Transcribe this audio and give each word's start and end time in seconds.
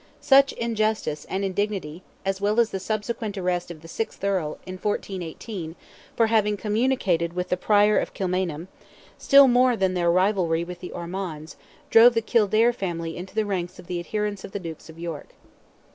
Such 0.19 0.51
injustice 0.53 1.25
and 1.25 1.45
indignity, 1.45 2.01
as 2.25 2.41
well 2.41 2.59
as 2.59 2.71
the 2.71 2.79
subsequent 2.79 3.37
arrest 3.37 3.69
of 3.69 3.83
the 3.83 3.87
sixth 3.87 4.23
Earl, 4.23 4.57
in 4.65 4.73
1418, 4.79 5.75
"for 6.15 6.25
having 6.25 6.57
communicated 6.57 7.33
with 7.33 7.49
the 7.49 7.55
Prior 7.55 7.99
of 7.99 8.15
Kilmainham"—still 8.15 9.47
more 9.47 9.77
than 9.77 9.93
their 9.93 10.09
rivalry 10.09 10.63
with 10.63 10.79
the 10.79 10.89
Ormonds, 10.91 11.55
drove 11.91 12.15
the 12.15 12.21
Kildare 12.23 12.73
family 12.73 13.15
into 13.15 13.35
the 13.35 13.45
ranks 13.45 13.77
of 13.77 13.85
the 13.85 13.99
adherents 13.99 14.43
of 14.43 14.53
the 14.53 14.59
Dukes 14.59 14.89
of 14.89 14.97
York. 14.97 15.33